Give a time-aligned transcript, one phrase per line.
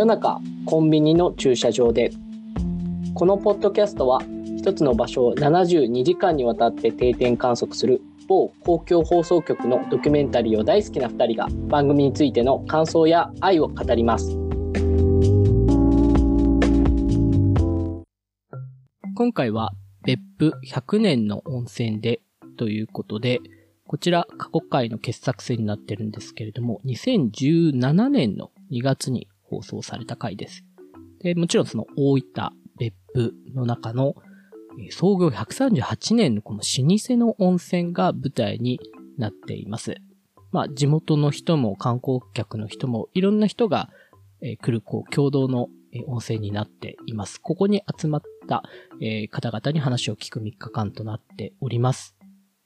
[0.00, 2.10] 夜中コンビニの駐車場で。
[3.12, 4.22] このポッドキャストは
[4.56, 14.30] 一つの場所を72時間にわたって定点観測する某公共放送局のドキュメンタリーを大好きな2人が番組についての感想や愛を語ります。
[19.14, 19.72] 今回は
[20.06, 22.20] 別府100年の温泉で
[22.56, 23.40] ということで
[23.86, 30.64] こちら過去回の傑作選になってるんですけれども2017年の2月に放送された回です。
[31.20, 34.14] でもちろんその大分別府の中の
[34.90, 38.80] 創業138年のこの老舗の温泉が舞台に
[39.18, 39.96] なっています。
[40.52, 43.90] まあ、地元の人も観光客の人もいろんな人が、
[44.40, 45.68] 来るこう共同の
[46.06, 47.40] 温泉になっています。
[47.40, 48.62] ここに集まった、
[49.30, 52.16] 方々に話を聞く3日間となっております。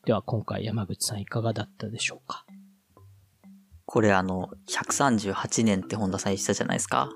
[0.06, 2.46] では今回山口さんいかがだったでしょうか？
[3.94, 7.10] これあの、138年って本田さん言ったじゃないですか。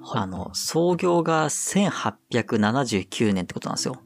[0.00, 3.96] はい、あの、創業が1879年ってことなんですよ。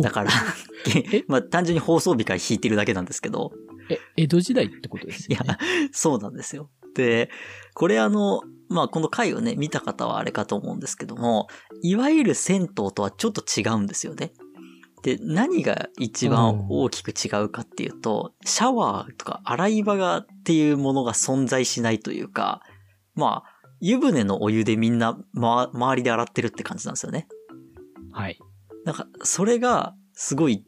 [0.00, 0.30] だから
[1.26, 3.50] まあ単純に放送日から引いてるだけなんですけど。
[3.90, 5.44] え、江戸時代ってことですよね？
[5.44, 5.58] いや、
[5.90, 6.70] そうなんですよ。
[6.94, 7.28] で、
[7.74, 11.48] これあの、まあこの回をね、見た方はあれかと思うんですけども、
[11.82, 14.32] いわゆる銭湯とはちょっと違うんですよね。
[15.02, 22.62] で、何が一番大きく違うかっていうと、シャワーとか洗い場がっていうものが存在しないというか、
[23.14, 27.26] まあ、湯船のお湯でみんな、ま、周りで洗ってるって感じなんですよね。
[28.12, 28.38] はい。
[28.84, 30.64] なんか、それが、すごい、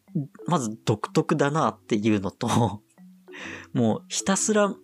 [0.47, 2.83] まず独特だなっていうのと、
[3.73, 4.75] もうひたすら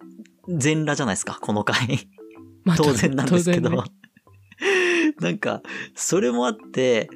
[0.49, 2.09] 全裸じゃないですか、この回。
[2.77, 3.71] 当然なんですけど。
[3.71, 3.83] ね、
[5.21, 5.63] なんか、
[5.97, 7.11] それもあって、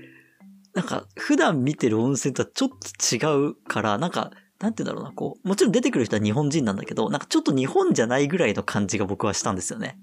[0.74, 4.30] なんか、普段見てる温泉とはちょっと違うから、なんか、
[4.60, 9.98] なんて言うんだろうな、こう、もちろん出てくる人は日本人なんだけど、なんかちょっと日本じゃないぐらいの感じが僕はしたんですよね。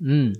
[0.00, 0.32] うん。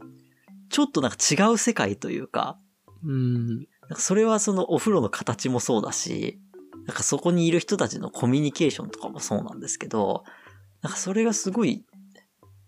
[0.70, 2.58] ちょっとなんか違う世界というか、
[3.04, 3.66] うん。
[3.96, 6.40] それはそのお風呂の形もそうだし、
[6.86, 10.24] なんかそこにいる人たちのコミュニケーションとかもそうなんですけど、
[10.82, 11.84] なんかそれがすごい、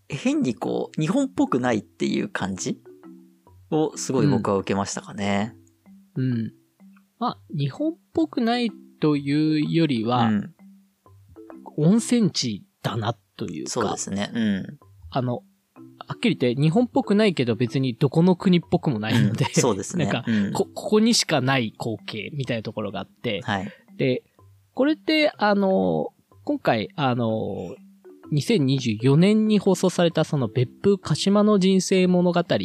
[0.09, 2.81] 変にこう、日本っぽくないっていう感じ
[3.71, 5.57] をすごい僕は受けましたかね。
[6.17, 6.25] うん。
[6.25, 6.53] うん、
[7.25, 8.71] まあ、日本っぽくない
[9.01, 10.55] というよりは、うん、
[11.79, 13.71] 温泉地だなというか。
[13.71, 14.31] そうですね。
[14.35, 14.79] うん。
[15.09, 15.37] あの、
[16.07, 20.05] はっきり言って日本っぽくないけど別にどこの国っぽくもないので、うん、そうですね。
[20.05, 23.73] なんか、うん、こ、ここにしかない光景みたいなところがあって、はい。
[23.97, 24.23] で、
[24.75, 26.09] これって、あの、
[26.45, 27.75] 今回、あの、
[28.35, 32.59] 2024年に放送されたその別府鹿島の人生物語って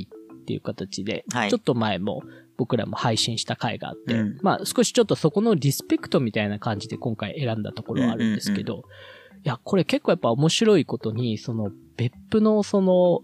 [0.49, 2.23] いう形で、はい、ちょっと前も
[2.59, 13.21] 僕らも配信した回があって、うん、まあ少しちょっとそこのリスペクトみたいな感じで今回選んだところはあるんですけど、うんうんうん、いや、これ結構やっぱ面白いことに、その別府のその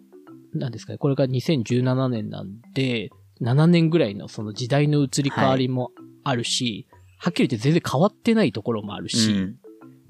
[0.53, 3.09] なんですかね、これが2017年なんで、
[3.41, 5.91] 7年ぐらいのその時代の移り変わりも
[6.23, 9.55] あるし、はい、はっきり言って全然変わってないところもあるし、うん、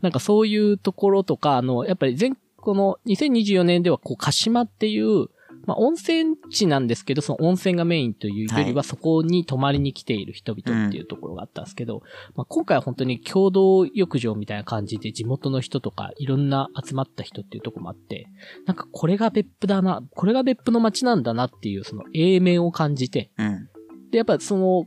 [0.02, 5.28] なんかそういうところとか、あの、やっぱり全、この2024年ではこう、鹿島っていう、
[5.66, 12.04] まあ、温泉地なんですけど、その温泉がメインというよりは、そこに泊まりに来ている人々っていうところがあったんですけど、
[12.36, 18.28] まあ、今回は本当に共同浴場みたいな感じで地元の人とかいろんな集まった人っていうところもあって、
[18.66, 23.70] なんかこれが別府だな、これが別府の街なんだなっていうその A 面を感じて、うん、
[24.12, 24.86] で、やっぱその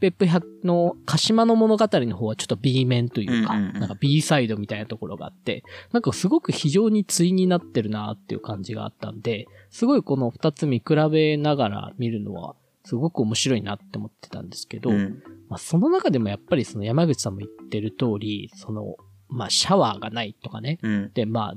[0.00, 12.54] 別府百の鹿島の物語の方はちょっと B 面というか、うんうんうん、なんか B サイドみたいなところがあって、なんかすごく非常に対になってるなっていう感じがあったんで、すごいこの二つ見比べながら見るのは、
[12.84, 18.96] すごく面白いなって思ってたんですけど、うん、まあ、その中でもやっぱりその山口さんも言ってる通り、その、
[19.28, 20.78] まあ、シャワーがないとかね。
[20.82, 21.54] うん、で、まあ、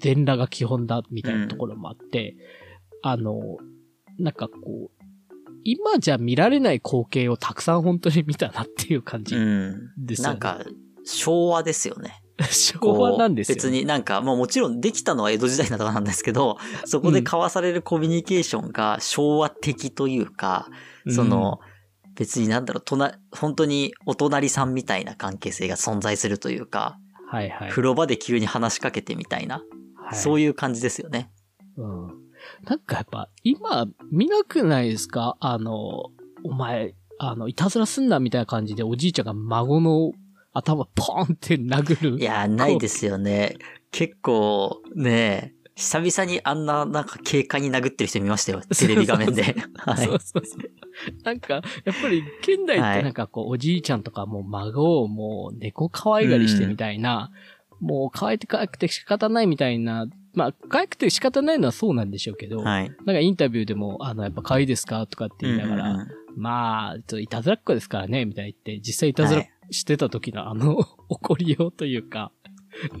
[0.00, 2.34] 全裸が基本だみたいなところもあって、
[3.04, 3.58] うん、あの、
[4.18, 5.01] なんかこう、
[5.64, 9.54] 今じゃ見られない光景をたくさん本当に見たなっていう感じですよね。
[10.06, 10.60] うん、なんか、
[11.04, 12.22] 昭和ですよね。
[12.50, 20.68] 昭和なんですよ、ね、別になんか、まあもちろんできたのは江戸時代などなんですけど、そこで交わされるコミュニケーションが昭和的というか、
[21.06, 21.60] うん、その、
[22.14, 26.98] 別になんだろう、隣、本当にお隣さんみたいな関係性が存在するというか、
[27.28, 27.70] はいはい。
[27.70, 29.62] 風呂場で急に話しかけてみたいな、
[29.96, 31.30] はい、そういう感じですよね。
[31.76, 32.21] うん。
[32.64, 35.36] なんかやっぱ、今、見なくないですか？
[35.40, 36.10] あの、
[36.44, 40.12] お前、あの、いたずらすんなみたいな感じでおじいちゃんが孫の
[40.52, 42.18] 頭ポーンって殴る。
[42.20, 43.56] いや、ないですよね。
[43.90, 48.60] 結構、ね久々にあんな、なんか警戒に殴ってる人見ましたよ。
[48.78, 49.56] テレビ画面で。
[49.74, 50.04] はい。
[50.04, 51.22] そうそうそう。
[51.24, 51.62] なんか、やっ
[52.02, 57.30] ぱり、現代ってなんかこう、はい、おじいちゃんとかもう孫をもう猫可愛がりしてみたいな、
[57.80, 72.32] うん、もう可愛くて可愛くて仕方ないみたいなまあ、可愛くて仕方ないのはそうなんでしょうけど、はい、なんかインタビューでも、あの、やっぱ可愛いですかとかって言いながら、うんうんうん、まあ、ちょっといたずらっ子ですからね、みたいに言って、実際いたずらしてた時のあの、 怒りようというか、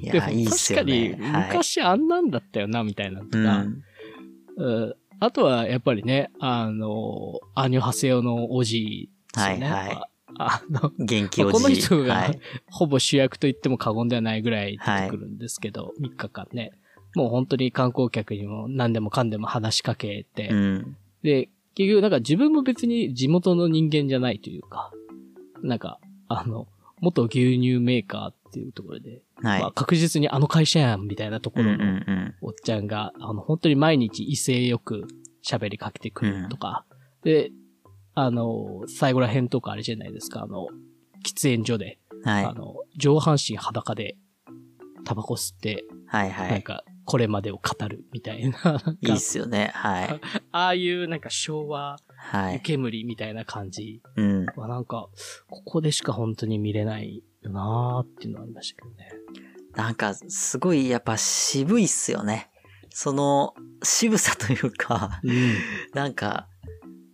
[0.00, 1.10] いや、いいっすよね。
[1.16, 3.66] 確かに、昔あんなんだったよな、みたいなとか、
[4.56, 9.70] うんあとは、やっぱりね、あの、アニョハセヨのおじですよね。
[9.70, 10.02] はいはい。
[10.36, 11.52] あの、元気おじ。
[11.52, 12.34] この人が、
[12.68, 16.72] ほぼ主役と言っても過言ではないぐらい出てくるんですけど、はい、3日間ね。
[17.14, 24.92] もう本当に観光客にも何でもかんでも話しかけて、うん、で、結局なんか自分も別に地元の人間じゃないというか、
[25.62, 25.98] なんか、
[26.28, 26.66] あの、
[27.00, 32.02] 元牛乳メーカーっていうところで、はい、まあ、確実にあの会社やんみたいなところの
[32.40, 35.06] おっちゃんが、あの、本当に毎日威勢よく
[35.44, 36.84] 喋りかけてくるとか、
[37.24, 37.50] うん、で、
[38.14, 40.68] あの、最後ら辺とかあれじゃないですか、あの、
[41.24, 44.16] 喫煙所で、はい、あの、上半身裸で
[45.04, 46.50] タバコ吸って、はいはい。
[46.52, 48.82] なんか、これまでを語るみたいな。
[49.02, 49.70] いいっすよね。
[49.74, 50.20] はい。
[50.50, 52.62] ああいうなんか昭和、はい。
[52.62, 54.46] 煙みたいな感じうん。
[54.56, 55.10] はなんか、
[55.46, 59.10] ここでしか本当に見れないよなーっていうのはありましたけどね。
[59.74, 62.50] なんか、すごいやっぱ渋いっすよね。
[62.88, 65.52] その、渋さというか、うん、
[65.92, 66.48] なんか、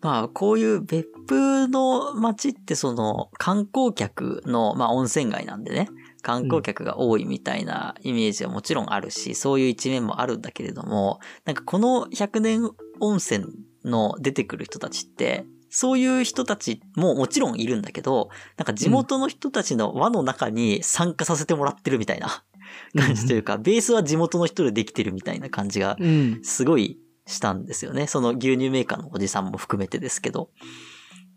[0.00, 5.88] まあ、こういう別府の街ってその観光客の、まあ温泉街なんでね、
[6.28, 12.70] 観光客が多いみたいなイメージはもちろんあるし、そういう一面もあるんだけれども、なんかこの100年
[13.00, 13.46] 温泉
[13.82, 18.28] の出てくる人たちって、そういう人たちももちろんいるんだけど、
[18.58, 22.44] なんか地元の人たちの輪の中に参加させてもらってるみたいな
[22.94, 25.96] 感じというか、うん、ベースは地元の人でできてるみたいな感じが、
[26.42, 28.06] すごいしたんですよね。
[28.06, 30.50] その牛乳メーカーのおじさんも含めてですけど。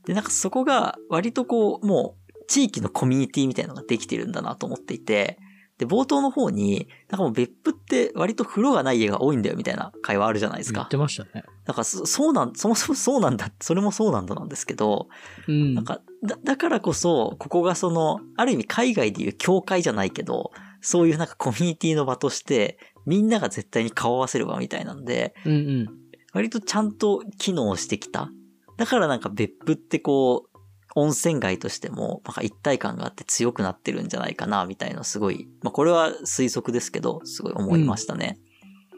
[0.05, 2.20] で、なんかそこが割とこう、もう
[2.51, 5.39] 地域のコミュニティみたいなのができてるんだなと思っていて、
[5.77, 10.81] で、冒頭の方に、なんかもう別府って割と風呂がない家が多いんだよみたいな会話あるじゃないですか。
[10.81, 11.45] 言ってましたね。
[11.63, 15.07] だからそ、そうなん、そもそもそうなんだ、それもそうなんだなんですけど、
[15.48, 20.51] うん、なんか、だ、だからこそ、ここがその、ある意味海外でいう教会じゃないけど、
[20.81, 25.89] そういうなんかコミュニティの場として、みんなが絶対に顔合わせる場みたいなんで、うんうん、
[26.33, 28.30] 割とちゃんと機能してきた。
[28.77, 30.50] だからなんか別府ってこう、
[30.95, 38.39] 温泉街としても、なんか一体感があって強くなってるんじゃないかな、みたいなすごい、まあこれは推測ですけど、すごい思いましたね。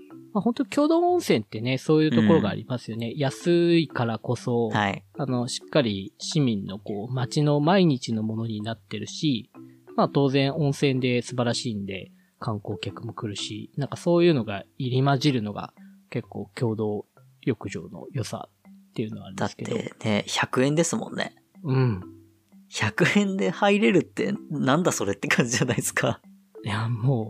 [0.04, 3.12] うん、まあ本当共同温泉ってね、そういうところがありますよね。
[3.14, 5.04] うん、安いからこそ、はい。
[5.18, 9.52] あの、しっかり市民のこう、街の毎日のものになってるし、
[9.96, 15.74] まあ当然温泉で素晴らしいんで、観光客も来るし、なんかそういうのが入り混じるのが
[16.10, 17.06] 結構共同
[17.42, 18.50] 浴場の良さ
[18.92, 19.78] っていうのはあるんですけど。
[19.78, 21.36] だってね、100円ですもんね。
[21.64, 22.02] うん。
[22.72, 26.22] 100円で入れるってなんだそれって感じじゃないですか。
[26.64, 27.30] いや、も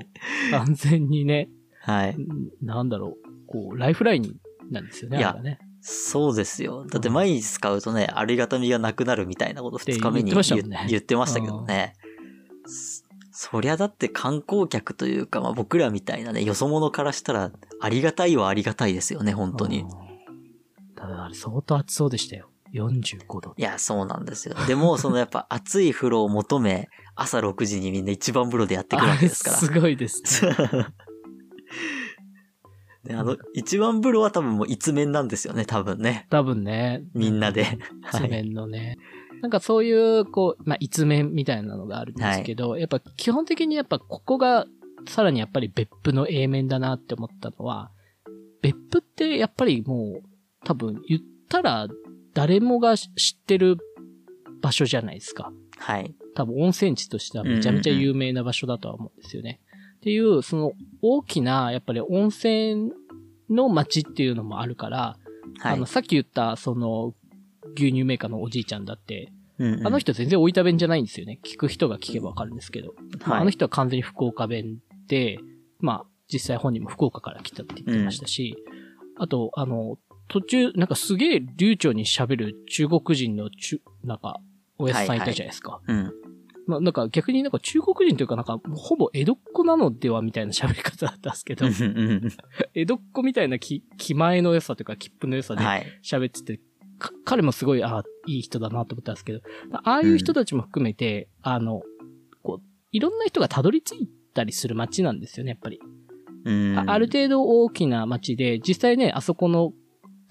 [0.49, 1.49] う、完全にね。
[1.81, 2.15] はい。
[2.61, 3.47] なんだろう。
[3.47, 4.35] こう、ライフライン
[4.71, 6.85] なんですよね、いや、ね、そうですよ。
[6.85, 11.93] だって毎日使うとね、ありがたみがなくなるみたいなこと二日目に言ってね、言ってましたけどね。
[13.31, 17.51] そりゃだって観光客というか、まあ僕らみたいなね、よそ者からしたら、
[17.81, 19.85] ありがたいはありがたいですよね、本当に。
[20.95, 22.49] ただあれ相当暑そうでしたよ。
[22.73, 23.53] 45度。
[23.57, 24.55] いや、そうなんですよ。
[24.67, 29.57] でも、そのやっぱ暑い風呂を求め、朝6時にみんな一番風呂でやってくるわけですから。
[29.57, 30.55] すごいです、ね。
[33.03, 36.25] で、あの、一番風呂は多分もう一面なんですよね、多分ね。
[36.29, 37.03] 多分ね。
[37.13, 37.77] みんなで。
[38.13, 38.97] 一面のね。
[39.29, 44.65] はい、なんかそういう、こう、まあ、一面みたいなのがあるんですけど、はい、やっぱ基本的にやっぱここが、
[45.05, 47.91] さらにやっぱり別府の A 面だなって思ったのは、
[48.61, 50.29] 別府ってやっぱりもう、
[50.63, 51.89] 多分言ったら
[52.33, 53.77] 誰もが知ってる
[54.61, 55.51] 場所じゃないですか。
[55.77, 56.15] はい。
[56.35, 59.59] 多分温泉地としてはめちゃめちゃ有名な場所だとは思うんですよね。
[59.71, 60.71] うんうん、っていう、その
[61.01, 62.91] 大きな、やっぱり温泉
[63.49, 65.17] の街っていうのもあるから、
[65.59, 67.13] はい、あの、さっき言った、その、
[67.75, 71.39] 牛乳メーカーのおじいちゃんだって、うんうん、あの人全然大分弁じゃないんですよね。
[71.43, 72.95] 聞く人が聞けばわかるんですけど。
[73.21, 75.39] はい、あの人は完全に福岡弁で、
[75.79, 78.55] まあ、実際本人も福岡から来たって言ってましたし、
[79.17, 84.39] うん、あと、あの、途中、なんかすげえ流暢に喋る中国人のちゅ、なんか、
[84.77, 85.73] おやすさんいたじゃないですか。
[85.73, 86.13] はいはい、うん。
[86.65, 91.65] まあ、なんか逆になんか中国人というかなんか、ほぼ江戸っ子なのではみたいな喋り方だったんですけど、
[92.73, 95.63] 江戸っ子みたいな気、気前の良さというか、切符の良さで
[96.03, 96.61] 喋ってて、はい、
[97.25, 99.41] 彼もすごい、ああ、いい人だなと思ったんですけど、
[99.83, 101.81] ああいう人たちも含めて、うん、あの、
[102.41, 105.79] こう、いろんな人がたどり着いたりする街なんですよね、やっぱり。
[106.45, 109.71] あある程度大きな街で、実際ね、あそこの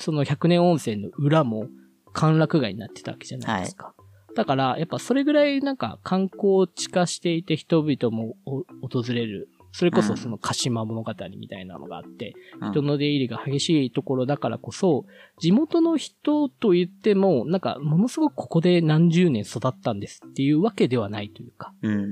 [0.02, 1.68] その100年温泉の裏も
[2.12, 3.86] 歓楽街になってたわけじゃないですか。
[3.86, 3.94] は
[4.32, 9.48] い、だから、やっぱそれぐらいなんか観光地化していて人々も訪れる。
[9.74, 15.06] それこそその鹿島物語みたいなのがあって、うん、人の出入りが激しいところだからこそ、
[15.38, 22.10] 地元の人と言っても、なんかものすごくここで何十年育ったんですっていうわけではないというか、うん、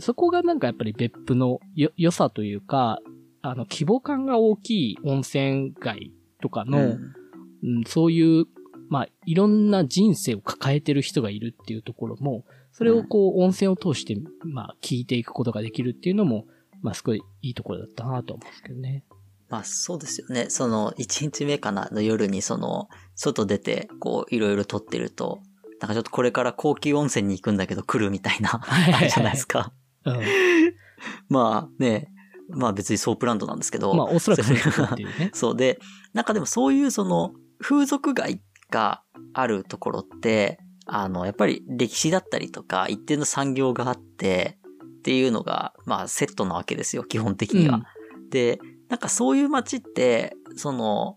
[0.00, 1.60] そこがなんかやっぱり別府の
[1.96, 2.98] 良さというか、
[3.42, 8.46] あの、規模感が大きい温泉街とかの、うん、うん、そういう、
[8.88, 16.46] まあ、いろんな人生を抱えてる人がいるっていうところも、それをこう、温泉を通して、まあ、聞いていくことができるっていうのも、
[16.82, 19.04] まあ、すごいいいところだったなと思うんですけどね。
[19.48, 20.46] まあ、そうですよね。
[20.48, 25.40] その、1日目かなの夜に、その、外出て、こう、いろいろ撮ってると、
[25.80, 29.72] なんかちょっとこれから高級温泉に行くんだけど来るみたいな、あるじゃないですか。
[30.04, 30.20] うん、
[31.28, 32.12] まあね、
[32.52, 33.94] まあ別にソープランドなんですけど。
[33.94, 35.30] まあおそらくそうっていうね。
[35.34, 35.78] そうで、
[36.12, 39.02] なんかでもそういうその風俗街が
[39.32, 44.58] あるところって、あの、やっぱり歴史だったりとか、一定の産業があって、
[44.98, 47.76] っていうのが、まあセットなわけですよ、基本的には。
[48.16, 51.16] うん、で、なんかそういう街って、その、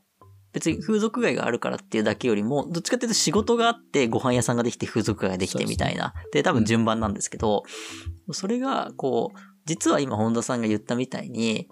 [0.53, 6.13] 別に風俗街があるからっていうだけよりも、どっちかっていうと仕事があってご飯屋さんができて風俗街ができてみたいな。
[6.31, 7.63] で、多分順番なんですけど、
[8.31, 11.67] それが、こう、実は今本田さんが言ったみたいに、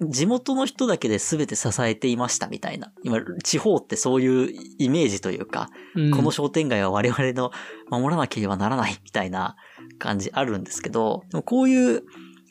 [0.00, 2.92] 地元の人だけで全て支えていましたみたいな。
[3.02, 7.50] 今、地方ってそういうイメージというか、うん、この商店街は我々の
[7.90, 9.56] 守らなければならないみたいな
[9.98, 12.02] 感じあるんですけど、でもこういう、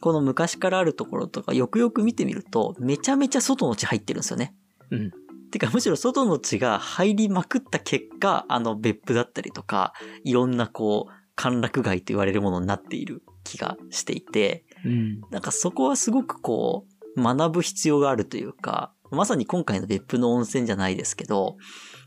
[0.02, 4.54] この昔からあるところとかよくよく見てみると、めちゃめちゃ外の地入ってるんですよね。
[4.92, 5.12] うん。
[5.52, 16.86] てかむしろ外の地が入りまくった結果、あの別府だったりとか、いろんなこう、歓楽街と言われるものになっている気がしていて、うん、なんかそこはすごくこ
[17.16, 21.58] う、学ぶ必要があるというか、まさに今回の別府の温泉じゃないですけど、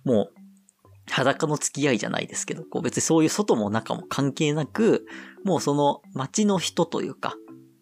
[0.05, 0.35] もう、
[1.09, 5.07] 裸の付き合いじゃないですけど、こう別にそういう外も中も関係なく、
[5.45, 7.37] もうその街の人というか、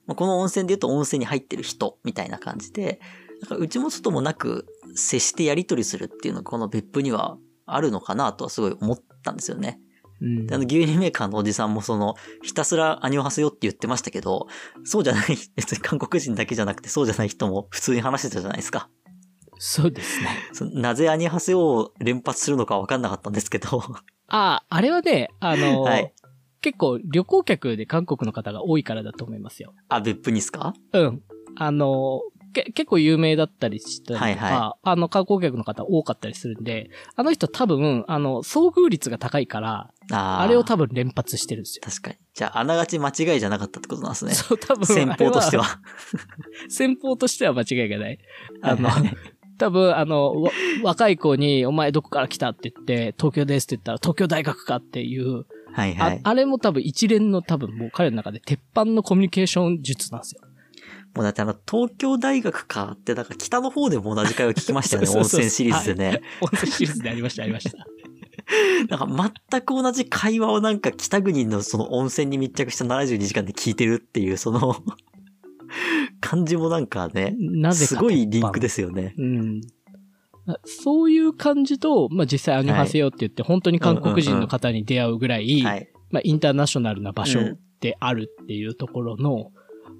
[0.06, 3.00] この温泉で言うと温泉に入ってる人みたいな感じで、
[3.40, 9.80] なんか内も外もなく接してやり取りするっていうのがこの別府にはあるのかなとはすごい思ったんですよね。
[10.24, 14.48] うん、あの牛乳メーカーのおじさんもその、ひたすらアニョハセヨって言ってましたけど、
[14.82, 18.88] そうじゃない、 別に韓国人だけじゃなくてそうじゃない人も普通に話してたじゃないですか。
[19.58, 20.72] そうですね。
[20.72, 23.82] なぜアニョハセヨを連発するのかわかんなかったんですけど。
[24.28, 26.12] ああ、あれはね、あの、はい、
[26.60, 29.74] 結構旅行客で韓国の方が多いからだと思いますよ。
[29.88, 30.74] あ、別府にすか？
[30.92, 31.22] うん。
[31.56, 32.22] あの、
[32.54, 41.82] け結構有名だったりしたりとか、はいはい、あの、観光客の方多かったりするんで、あの人多分、あの、遭遇率が高いから、ああれを多分連発してるんですよ。
[41.84, 42.16] 確かに。
[42.34, 44.34] じゃあ、あながち間違いじゃなかったってことなんですね。
[44.34, 44.86] そう、多分。
[44.86, 45.64] 先方としては。
[46.68, 48.18] 先方としては間違いがない。
[48.62, 48.88] あの、
[49.58, 50.34] 多分、あの、
[50.82, 56.20] 若い子に、お前どこから来たって言って、東京ですって言ったら、東京大学かっていう、はいはい。
[56.22, 60.40] ああれも多分一連の多分もう彼の中で鉄板のコミュニケーション術なんですよ。
[61.14, 66.22] もうだってあの、東京大学かって、なんか北の方でも同じ会話聞きましたよね、 温泉シリーズでね、はい。
[66.40, 67.78] 温泉シリーズでありました、ありました。
[68.90, 74.76] なんか全く同じ会話をなんか北国のその温泉に密着した72時間で聞いてるっていう、その
[76.20, 79.14] 感じもなんかね、なぜかすごいリンクですよね。
[79.16, 79.60] うん。
[80.64, 85.62] そういう感じと、まあ、実際アニョハセヨって言って、本当に韓国人の方に出会うぐらい、
[86.10, 87.40] まあ、インターナショナルな場所
[87.80, 89.52] であるっていうところの、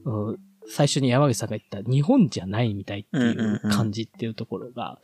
[0.04, 0.37] うん、
[0.68, 4.99] 最初に山口さんが言った日本じゃないみたいっていう感じっていうところが、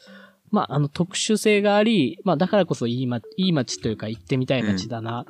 [0.50, 5.24] まあ、あの特殊性があり、まあ、だからこそいい街、いい街というか行ってみたい街だな、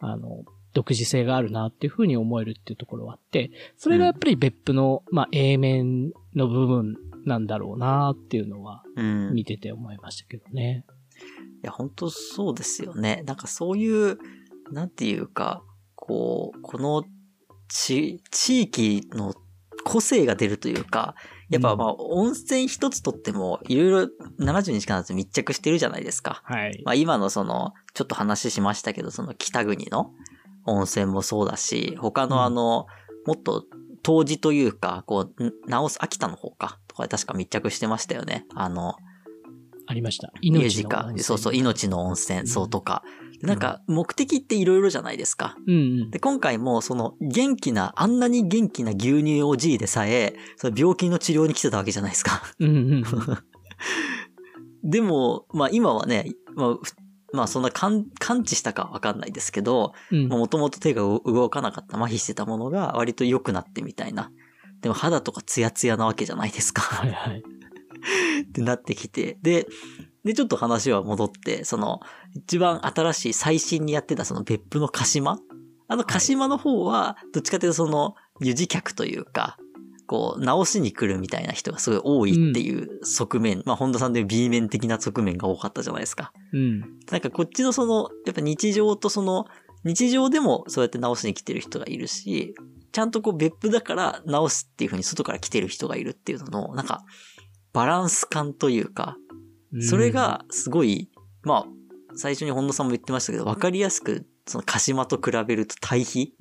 [0.00, 8.82] うん、あの、独自性があるなっていうふうに思えるっていうところはあって、それがやっぱり別府の、まあ、A 面の部分なんだろうなっていうのは、
[9.32, 10.84] 見てて思いましたけどね。
[10.88, 13.22] うん、いや、本当そうですよね。
[13.26, 14.18] なんかそういう、
[14.70, 15.62] なんていうか、
[15.94, 17.04] こう、この
[17.68, 19.34] 地、地域の
[19.86, 21.14] 個性が出るというか、
[21.48, 26.42] やっぱまあ、温泉一つとっても、いろいろ70日間だと密着してるじゃないですか。
[26.44, 26.82] はい。
[26.84, 30.10] まあ今のその、ちょっと話しましたけど、その北国の
[30.64, 32.86] 温泉もそうだし、他のあの、
[33.26, 33.64] もっと
[34.02, 38.44] 当時というか、こう、直す、秋田の方か、とか確か密着してましたよね。
[38.56, 38.96] あの、
[39.86, 40.32] ありました。
[40.40, 41.22] 命の温泉。
[41.22, 43.04] そうそう、命の温泉、そうとか。
[43.42, 45.56] なんか、目的っていろいろじゃないですか。
[45.66, 52.42] うん、うん、で、今回も、その、元気な、あんなに元気な牛乳おじいでさえ、その病気の治療に来てたわけじゃないですか。
[52.58, 53.04] うんうん、
[54.90, 56.76] でも、まあ今はね、まあ、
[57.32, 64.30] まあそんな感感知したかわかんないですけど、もともと手が動かなかった、麻痺してたものが割と良くなってみたいな。
[64.80, 66.82] でも肌とかツヤツヤなわけじゃないですか。
[66.82, 67.42] はいはい。
[68.48, 69.38] ってなってきて。
[69.42, 69.66] で、
[70.26, 72.00] で、ちょっと話は戻って、その、
[72.34, 75.38] 一番新しい最新にやってたその別府の鹿島？
[75.86, 79.56] あの鹿島の方は、どっちかというとその、湯治客というか、
[80.08, 86.32] こう、直しに来るみたいな人がすごい多いっていう側面、うん、まあ、本田さんで B 面的な側面が多かったじゃないですか。
[86.52, 86.80] うん。
[87.08, 89.46] なんかこっちのその、やっぱ日常とその、
[89.84, 92.56] 日常でもそうやって直しに来てる人がいるし、
[92.90, 97.04] ちゃんとこう別府だから直すっていう風に外から来てる人がいるっていうのの、なんか、
[97.72, 99.16] バランス感というか、
[99.80, 101.10] それがすごい、
[101.42, 101.66] まあ、
[102.14, 106.34] 最初に本田さんも言ってましたけど、わかりやすく、その鹿島と比べると対比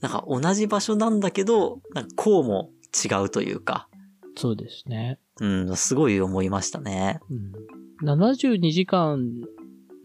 [0.00, 2.70] なんか同じ場所なんだけど、なんかこうも
[3.04, 3.88] 違うというか。
[4.36, 5.18] そうですね。
[5.40, 7.20] うん、すごい思いましたね。
[8.02, 9.28] うん、72時間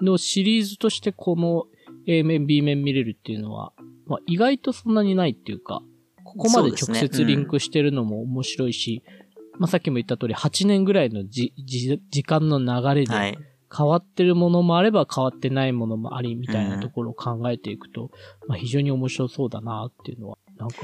[0.02, 1.66] のシリーズとしてこの
[2.08, 3.74] A 面、B 面見れるっていうのは、
[4.08, 5.84] まあ、意外とそんなにないっていうか、
[6.24, 9.23] ここまで直接リンクしてるのも面白いし、ねうん、
[9.60, 13.38] まあ、さっきも言った通り8年ぐらいのじ、じ、時間の流れで、
[13.76, 18.12] 変わってるものもあれば変わってないものもありみたいなところを考えていくと、
[18.44, 20.76] うん、まあ、非常に面白そうだなっていうのは、なんか、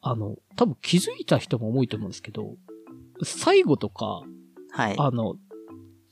[0.00, 2.54] あの、多分気づいた人も多いと思うんですけど、
[3.24, 4.22] 最後とか、
[4.70, 4.94] はい。
[4.98, 5.36] あの、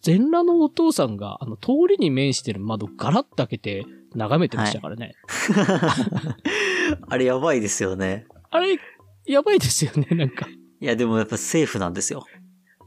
[0.02, 5.14] 全裸のお父さんが、あの、通りに面してる窓ガラッと開けて眺めてましたからね。
[5.28, 8.26] はい、 あれやばいですよね。
[8.50, 8.78] あれ、
[9.26, 10.46] やばいですよね、なんか。
[10.80, 12.24] いや、でもやっぱセーフなんですよ。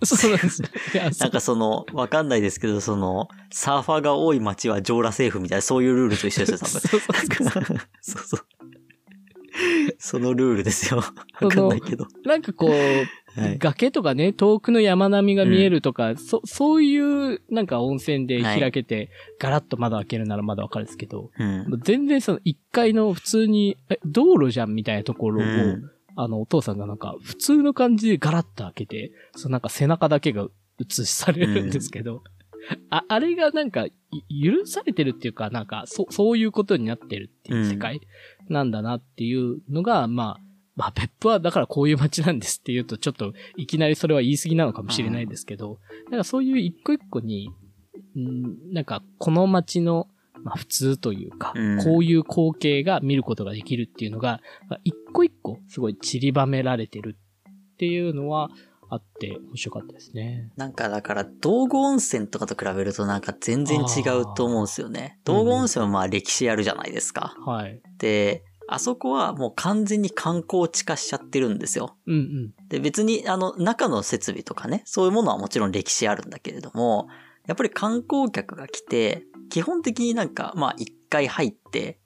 [0.03, 0.61] そうなんです
[1.21, 7.79] なんかその、わかんないですけど、その、サーファーが多い街は上裸セーフみたいな、そういうルールと一緒ですよ、多分。
[8.01, 8.45] そうそう
[9.99, 11.01] そのルールですよ。
[11.41, 12.07] わかんないけど。
[12.25, 19.09] なんかこう、はい、崖とかね、遠くの山並みが見えるとか、うん、そ、そういうなんか温泉で開けて、
[19.39, 30.47] ガラッと窓開けるならまだわかるんですけど、うん、全然その1階の普通に、え、道路じゃんみたいなところを、うん、あの、お父さんがなんか普通の感じでガラッと開けて、そのなんか背中だけが
[30.79, 32.23] 映されるんですけど、
[32.89, 33.87] あ、あれがなんか、
[34.29, 38.01] 許されてるっていうか、なんか、そ、そういうことになってるっていう世界
[38.47, 40.39] なんだなっていうのが、まあ、
[40.75, 45.79] まあ、別府はだからこういう街なんですって言うと、ちょっといきなりそれは言い過ぎなのかもしれないですけど、
[46.09, 47.49] なんかそういう一個一個に、
[48.17, 50.07] んなんかこの街の、
[50.43, 54.41] まあ普通というか、うん、こういう光景が見ることができるっていうのが、
[54.83, 57.17] 一個一個すごい散りばめられてる
[57.73, 58.49] っていうのは、
[58.89, 60.51] あって面白かったですね。
[60.55, 65.19] なんかだから道後温泉とかと比べるとなんか全然違うと思うんですよね。
[65.23, 67.35] 道後温泉はまあ歴史あるじゃないですか。
[67.43, 67.81] はい。
[67.97, 71.97] で、あそこはもう完全に観光地化しちゃってるんですよ。
[72.05, 72.67] うんうん。
[72.69, 77.07] で、別にあの中の設備とかね、そういうものはもちろん歴史あるんだけれども、
[77.47, 81.99] やっぱり観光客が来て、基本的になんかまあ一回入って、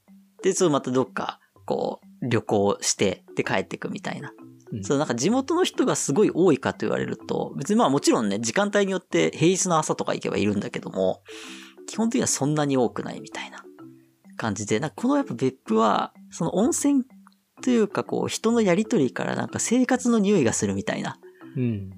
[0.44, 4.32] で、それまたどっかこう旅行して、で帰ってくみたいな。
[4.72, 11.22] うん、そう、なんか地元の人がすごい多いかと言われると、別にまあもちろんね、時間帯によって平日の朝とか行けばいるんだけども、
[11.88, 13.64] 基本的にはそんなに多くないみたいな。
[14.38, 17.04] 感じで、なんかこのやっぱ別府は、その温泉
[17.62, 21.18] というかこう人のやりとりからなんか生活の匂いがするみたいな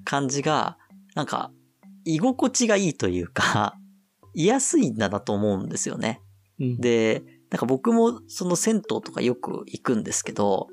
[0.04, 0.76] 感じが、
[1.14, 1.52] なんか
[2.04, 3.76] 居心地がいいというか、
[4.34, 6.20] 居やすいんだなと思うんですよね。
[6.58, 10.68] うん、で、なんか僕もその銭湯とかよく行くんですけど、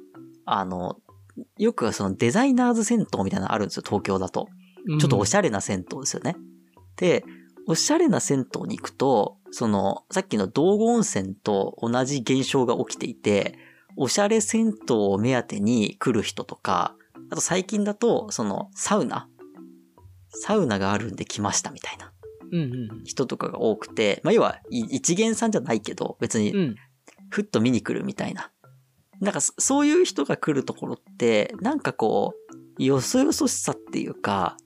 [0.46, 0.98] あの、
[1.58, 4.48] よくそのデザイナーズ銭湯みたいなのあるんですよ、東京だと。
[5.00, 6.36] ちょっとおしゃれな銭湯ですよね。
[6.38, 6.44] うん、
[6.96, 7.24] で、
[7.68, 13.58] おしゃれな銭湯に行くと、その、さっきの道後温泉と同じ現象が起きていて、
[13.98, 16.96] おしゃれ銭湯を目当てに来る人とか、
[17.30, 19.28] あと最近だと、その、サウナ
[20.42, 22.12] サウナがあるんで来ましたみたいな。
[23.04, 26.54] 人とかが多くて、まあ、要は、一元さんじゃないけど、別に、
[27.30, 28.52] ふっと見に来るみたいな
[29.20, 32.34] なんかそういう人が来るところって、なんかこ
[32.80, 34.58] う、よそよそしさっていうか、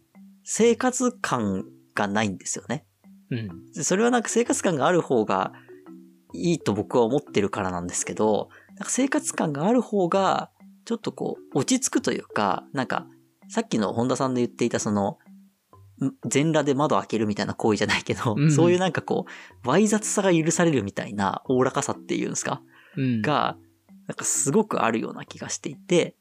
[0.44, 2.86] 生活感がないんですよね。
[3.30, 3.50] うん。
[3.84, 5.54] それはなんか生活感がある方が
[6.34, 10.50] いいと僕は思ってるからなんですけど、なんか生活感がある方が、
[10.84, 13.08] ちょっとこう、落ち着くというか、なんか、
[13.48, 15.18] さっきの本田さんの言っていたその、
[16.28, 19.26] 全裸で窓開けるみたいな行為じゃないけど、うん、そういうなんかこ
[19.64, 22.62] う、わい雑さが許されるみたいな、おおらかさっていうんですか、
[22.98, 23.58] うん、が、
[24.08, 26.16] なんかすごくあるような気がしていて、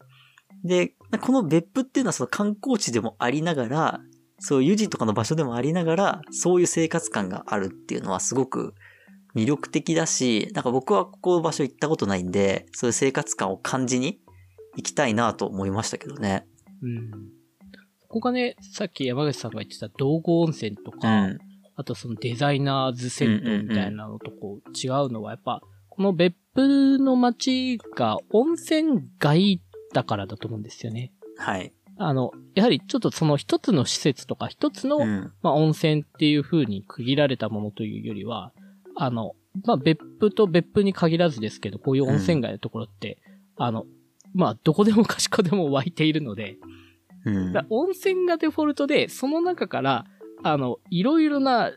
[0.64, 4.00] で、この別府っていうのはその観光地でもありながら、
[4.38, 8.74] そういう湯治とかの場所でもありながら、そういう生活感があるっていうのはすごく
[9.34, 14.20] 魅力的だし、なんか僕はここの場所行ったことないんで、そういう生活感を感じに
[14.76, 16.46] 行きたいなと思いましたけどね。
[16.82, 17.39] うん。
[18.10, 21.38] ここがね、さっき山口さんが言ってた道後温泉とか、うん、
[21.76, 29.62] あとそのデザイナーズ銭湯みたいなのとこう違うのはやっぱ、この別府の街が温泉街
[29.94, 31.12] だからだと思うんですよね。
[31.38, 31.72] はい。
[31.98, 38.52] あの、やはりちょっとその一つの施設とか一つの、うん、まあ温泉っていう風に区切られたものというよりは、
[38.96, 43.18] あの、まあ別府と別府に限らずですけど、こういう温泉街のところって、
[43.56, 43.84] うん、あの、
[44.34, 46.56] まあ、どこでもかしこでも湧いているので、
[47.24, 47.66] うん。
[47.70, 50.06] 温泉がデフォルトで、その中から、
[50.42, 51.72] あの、いろいろな、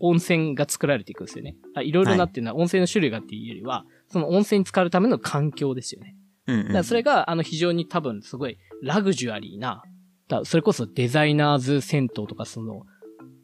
[0.00, 1.56] 温泉が作られていくんですよね。
[1.74, 6.14] あいろいろなっていうのは温泉の種類がっていうよりは、その温泉に浸かるための環境ですよね。
[6.46, 9.82] うんうん、だからそれが、あの、非常に多分すごいラグジュアリーな、
[10.28, 12.84] だそれこそデザイナーズ銭湯とかその、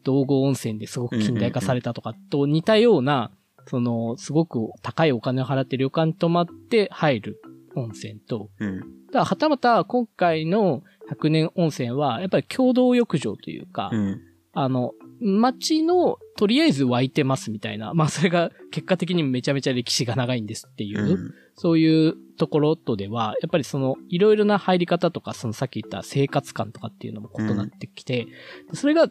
[0.03, 3.31] 道後温泉ですごく近代化されたとかと似たような、
[3.67, 7.41] その、すごく高いお金を払って旅館に泊まって入る
[7.75, 14.21] 温泉と、うん、だはたまた今回の100年温泉は、やっぱり共同浴場というか、うん、
[14.53, 28.27] あの、街のとりあえず湧いてますみたいな、まあそれが結果的にめちゃめちゃ歴史が長いんですっていう、うん、そういうところとでは、やっぱりそのいろいろな入り方とか、そのさっき言った生活感とかっていうのも異なってきて、
[28.73, 29.07] それが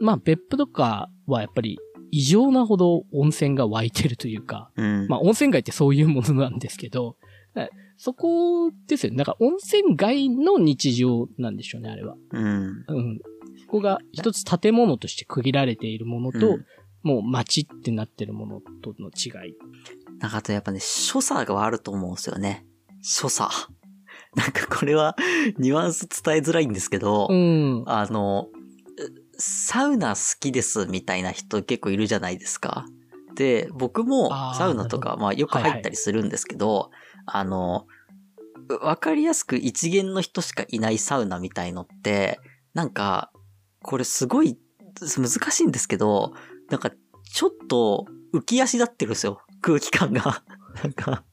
[0.00, 1.78] まあ、別府とかはやっぱり
[2.10, 7.16] 異常なほど温泉が湧いてるというか、うん、まあ温泉街ってそういうものなんですけど、
[7.96, 9.18] そこですよね。
[9.18, 12.14] だから温泉街の日常なんでしょうね、あれは。
[12.30, 12.84] うん。
[12.88, 13.18] うん。
[13.58, 16.66] そこが一つ建物として区切られているものと、うん、
[17.02, 19.54] もう街ってなってるものとの違い。
[20.18, 22.66] なんかあとやっぱね、所作があると思うんですよね。
[23.02, 23.50] 所作。
[24.36, 25.16] なんかこれは
[25.58, 28.48] ニュアンス伝えづらいんですけど、うん、あの、
[29.38, 32.86] サウナ好きですみたいな人結構いるじゃないですか。
[33.34, 36.90] で、僕もサウナとか、まあよく入ったりするんですけど、はいはい、
[37.26, 37.86] あの、
[38.80, 42.40] わかりやすく一元の人しかいないサウナみたいのって、
[42.74, 43.30] なんか、
[43.82, 44.58] これすごい
[45.00, 46.32] 難しいんですけど、
[46.70, 46.90] なんか
[47.32, 49.40] ちょっと浮き足立ってるんですよ。
[49.60, 50.42] 空気感が。
[50.82, 51.24] なんか、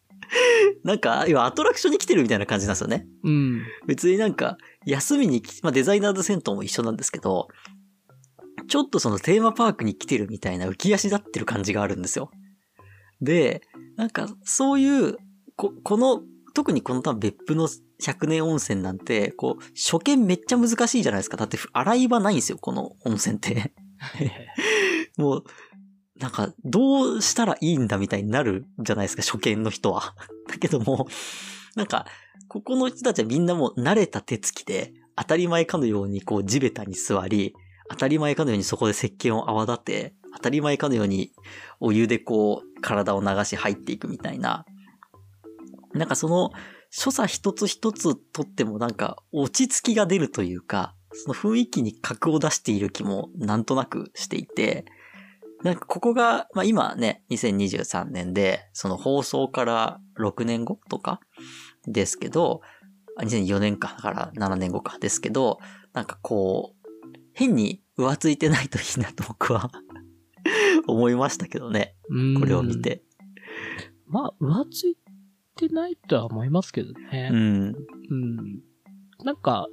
[0.84, 3.06] なんか、要はアトラクションに来てるみたいな感じなんですよね。
[3.23, 3.63] うん。
[3.88, 7.47] 別になんか、休みにまあデザイナーズ銭湯も一緒なんですけど、
[8.67, 12.32] ちょっとそのテーマパークに来てるみたいな浮き足立ってる感じがあるんですよ。
[13.21, 13.62] で、
[13.95, 15.17] なんかそういう、
[15.56, 16.22] こ、この、
[16.54, 21.38] 特にこの多分別府の100年温泉なんて、こう、初見めっちゃ難しいじゃないですか。
[21.38, 23.74] だって洗い場ないんですよ、この温泉って
[25.18, 25.44] もう、
[26.20, 30.16] なんか、どうしたらいいんだみたいになるじゃないですか、初見の人は。
[30.48, 31.08] だけども、
[31.76, 32.06] なんか、
[32.48, 37.54] ここの人たちはみんなもう慣れた手つきで、当たり前かのようにこう地べたに座り、
[37.89, 41.32] 当たり前かのようにそこで石鹸を泡立て、当たり前かのように
[41.80, 44.66] お湯でこう体を流し入っていくみたいな。
[45.93, 46.51] なんかその
[46.89, 54.86] 所作一つ一つとってもなんか落ち着きが出るというか、その雰囲気に格を出している気もなんとなくしていて、
[55.63, 61.19] なんかここが、まあ今ね、2023年で、その放送から6年後とか
[61.88, 62.62] ですけど、
[63.19, 65.60] 2004年か、だから7年後かですけど、
[65.93, 66.89] なんかこう、
[67.34, 69.71] 変に浮ついてないといいなと僕は
[70.88, 71.95] 思いましたけどね。
[72.39, 73.03] これを見て。
[74.08, 74.97] まあ、浮つい
[75.56, 77.30] てないとは思いますけどね。
[77.32, 77.68] うん。
[77.68, 78.60] うん。
[79.24, 79.68] なんか、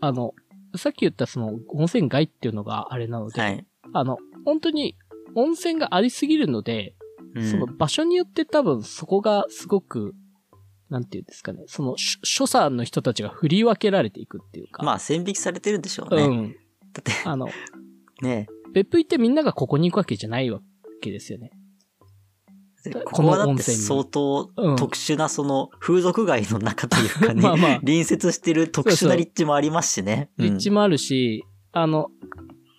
[0.00, 0.34] あの、
[0.76, 4.96] さっき言ったその温泉街っていうのがあれなので、はい、あの、本当に
[5.34, 6.94] 温泉がありすぎるので、
[7.34, 10.14] うん、その場所によって多分そこがすごく、
[10.90, 14.82] なんていうんですかね、その所作の人たちが振り分けられていくっていうか。
[14.82, 16.22] まあ線引きされてるんでしょうね。
[16.22, 16.56] うん。
[16.92, 17.48] だって、あの、
[18.22, 20.60] ね別府行ってみんながここに行くわけじゃないわ
[21.00, 21.50] けですよね。
[22.92, 30.30] ここはだって相当特殊なその風俗街の中というかね、 まあまあ、隣接してる特殊な立地もありますしね。
[30.38, 32.10] 立地もあるし、あの、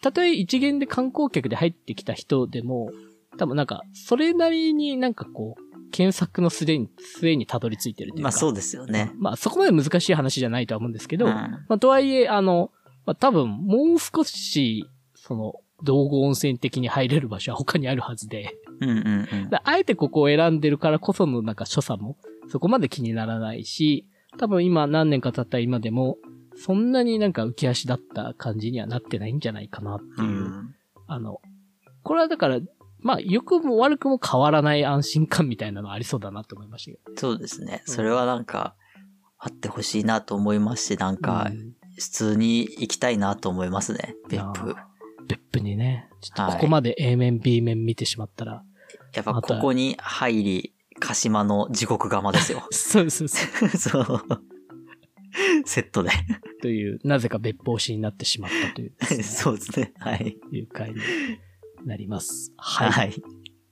[0.02, 2.92] たとえ一元で観光客で入ってきた人でも、
[3.38, 8.24] 多分なんか、それなりになんかこう、検索の末に、末にたどり着いてるというか。
[8.24, 9.12] まあそうですよね。
[9.18, 12.72] まあそこまで難しい話じゃないとは思うんですけど、うん、まあとはいえ、あの、
[13.06, 18.56] まあ多分もう少し、その、道後温泉的に入れる場所は他にあるはずで。
[18.80, 19.50] うんうんうん。
[19.64, 22.18] あえてここを選んでるからこそのなんか所作も
[22.50, 24.08] そこまで気にならないし、
[24.38, 26.18] 多分今何年か経った今でも、
[26.56, 30.28] そんなになんか浮き足だった感じにはなってないんじゃないかなっていう。
[30.28, 30.76] うん、
[31.08, 31.42] あの、
[32.04, 32.60] これはだから、
[33.00, 37.20] まあ、良くも悪くも変わらない安心感みたいなのありそうだなと思いましたけど。
[37.20, 37.84] そうですね。
[37.86, 38.76] それはなんか、
[39.38, 41.52] あってほしいなと思いますし、なんか、
[41.98, 44.76] 普通に行きたいなと思いますね、別府。
[45.28, 46.10] 別府にね。
[46.22, 48.64] ちょっとここまで A 面、B 面見てしまったら。
[49.14, 52.68] やっぱここに入り、鹿島の地獄釜ですよ。
[52.72, 53.70] そうそうそう。
[53.78, 54.24] そう。
[55.66, 56.12] セットで。
[56.62, 59.94] という、なぜか別方詞になってしまったという、ね、 そうですね。
[60.00, 60.38] はい。
[60.52, 60.98] いう回に
[61.86, 62.54] なります。
[62.58, 62.92] はい。
[62.92, 63.14] はい、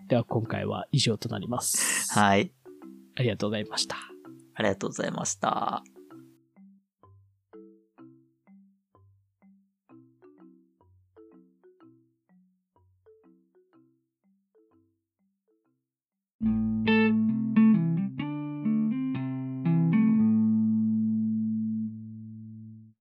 [0.08, 2.14] では今回は以上となります。
[2.18, 2.52] はい。
[3.16, 3.96] ありがとうございました。
[4.56, 5.84] ありがとうございました。